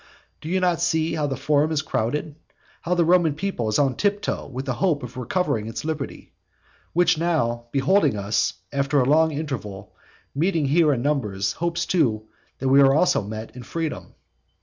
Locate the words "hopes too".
11.51-12.23